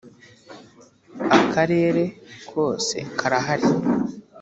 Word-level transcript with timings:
akarere 1.37 2.03
kose 2.49 2.97
karahari. 3.19 3.69